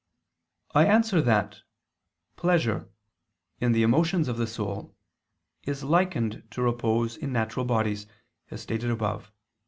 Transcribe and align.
I 0.73 0.87
answer 0.87 1.21
that, 1.21 1.59
Pleasure, 2.35 2.89
in 3.59 3.71
the 3.71 3.83
emotions 3.83 4.27
of 4.27 4.37
the 4.37 4.47
soul, 4.47 4.95
is 5.61 5.83
likened 5.83 6.41
to 6.49 6.63
repose 6.63 7.15
in 7.17 7.31
natural 7.31 7.65
bodies, 7.65 8.07
as 8.49 8.63
stated 8.63 8.89
above 8.89 9.25
(Q. 9.25 9.31